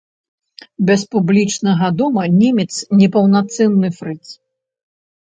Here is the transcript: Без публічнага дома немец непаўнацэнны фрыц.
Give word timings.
Без 0.87 1.01
публічнага 1.13 1.91
дома 2.01 2.23
немец 2.41 2.69
непаўнацэнны 3.05 3.97
фрыц. 4.03 4.23